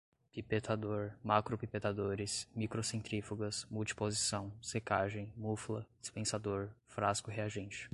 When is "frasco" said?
6.87-7.29